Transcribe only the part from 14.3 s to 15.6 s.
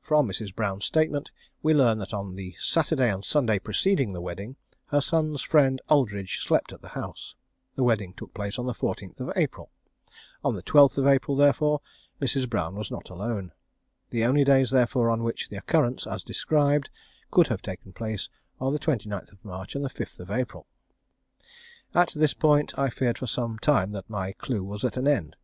days, therefore, on which the